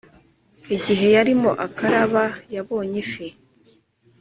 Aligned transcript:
igihe 0.75 1.05
yarimo 1.15 1.51
akaraba, 1.65 2.23
yabonye 2.55 2.95
ifi 3.05 3.27